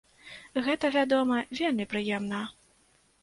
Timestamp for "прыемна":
1.91-2.41